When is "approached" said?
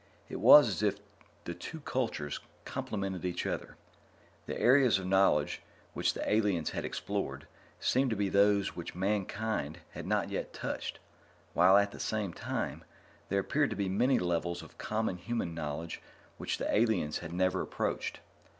17.61-18.21